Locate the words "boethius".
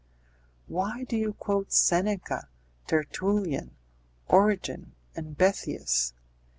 5.37-6.13